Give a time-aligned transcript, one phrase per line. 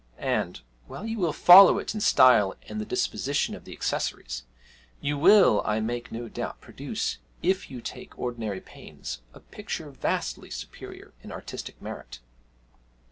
[0.17, 4.45] and, while you will follow it in style and the disposition of the accessories,
[4.99, 10.49] you will, I make no doubt, produce, if you take ordinary pains, a picture vastly
[10.49, 12.19] superior in artistic merit.'